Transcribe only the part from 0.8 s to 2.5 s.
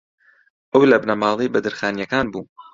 لە بنەماڵەی بەدرخانییەکان بوو